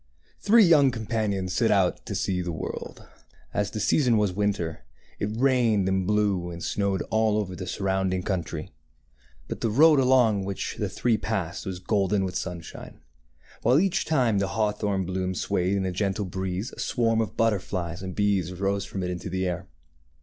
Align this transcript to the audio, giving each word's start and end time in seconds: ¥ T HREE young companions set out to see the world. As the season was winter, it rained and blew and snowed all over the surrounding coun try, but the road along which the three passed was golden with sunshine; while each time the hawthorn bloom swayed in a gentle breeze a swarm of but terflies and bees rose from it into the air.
¥ 0.41 0.43
T 0.43 0.51
HREE 0.51 0.63
young 0.67 0.89
companions 0.89 1.53
set 1.53 1.69
out 1.69 2.07
to 2.07 2.15
see 2.15 2.41
the 2.41 2.51
world. 2.51 3.05
As 3.53 3.69
the 3.69 3.79
season 3.79 4.17
was 4.17 4.33
winter, 4.33 4.83
it 5.19 5.29
rained 5.37 5.87
and 5.87 6.07
blew 6.07 6.49
and 6.49 6.63
snowed 6.63 7.03
all 7.11 7.37
over 7.37 7.55
the 7.55 7.67
surrounding 7.67 8.23
coun 8.23 8.43
try, 8.43 8.71
but 9.47 9.61
the 9.61 9.69
road 9.69 9.99
along 9.99 10.43
which 10.43 10.77
the 10.77 10.89
three 10.89 11.17
passed 11.17 11.67
was 11.67 11.77
golden 11.77 12.25
with 12.25 12.35
sunshine; 12.35 13.01
while 13.61 13.79
each 13.79 14.05
time 14.05 14.39
the 14.39 14.47
hawthorn 14.57 15.05
bloom 15.05 15.35
swayed 15.35 15.77
in 15.77 15.85
a 15.85 15.91
gentle 15.91 16.25
breeze 16.25 16.71
a 16.71 16.79
swarm 16.79 17.21
of 17.21 17.37
but 17.37 17.51
terflies 17.51 18.01
and 18.01 18.15
bees 18.15 18.51
rose 18.53 18.85
from 18.85 19.03
it 19.03 19.11
into 19.11 19.29
the 19.29 19.45
air. 19.45 19.67